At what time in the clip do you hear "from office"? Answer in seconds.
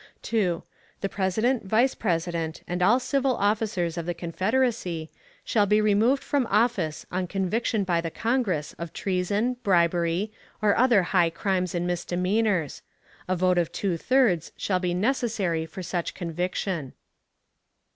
6.23-7.05